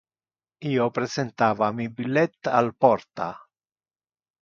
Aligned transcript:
Io 0.69 0.87
presentava 0.95 1.69
mi 1.81 1.87
billet 2.01 2.53
al 2.63 2.75
porta. 2.87 3.33